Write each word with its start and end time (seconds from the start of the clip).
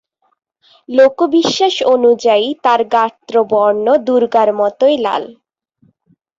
লোকবিশ্বাস 0.89 1.75
অনুযায়ী, 1.93 2.47
তার 2.63 2.81
গাত্রবর্ণ 2.93 3.85
দুর্গার 4.07 4.49
মতোই 4.59 4.95
লাল। 5.05 5.23